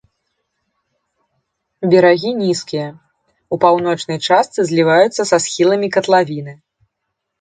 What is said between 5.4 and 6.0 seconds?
схіламі